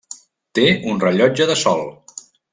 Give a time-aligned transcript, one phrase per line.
[0.59, 0.63] Té
[0.93, 1.87] un rellotge de sol.